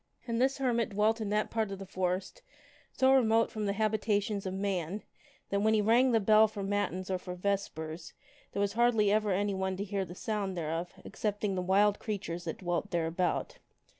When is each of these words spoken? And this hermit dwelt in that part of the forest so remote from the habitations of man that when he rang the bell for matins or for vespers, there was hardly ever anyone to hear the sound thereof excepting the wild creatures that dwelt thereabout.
And 0.25 0.41
this 0.41 0.57
hermit 0.57 0.89
dwelt 0.89 1.21
in 1.21 1.29
that 1.29 1.51
part 1.51 1.69
of 1.71 1.77
the 1.77 1.85
forest 1.85 2.41
so 2.91 3.13
remote 3.13 3.51
from 3.51 3.67
the 3.67 3.73
habitations 3.73 4.47
of 4.47 4.53
man 4.55 5.03
that 5.51 5.59
when 5.61 5.75
he 5.75 5.81
rang 5.83 6.11
the 6.11 6.19
bell 6.19 6.47
for 6.47 6.63
matins 6.63 7.11
or 7.11 7.19
for 7.19 7.35
vespers, 7.35 8.13
there 8.51 8.59
was 8.61 8.73
hardly 8.73 9.11
ever 9.11 9.29
anyone 9.31 9.77
to 9.77 9.83
hear 9.83 10.03
the 10.03 10.15
sound 10.15 10.57
thereof 10.57 10.91
excepting 11.05 11.53
the 11.53 11.61
wild 11.61 11.99
creatures 11.99 12.45
that 12.45 12.57
dwelt 12.57 12.89
thereabout. 12.89 13.59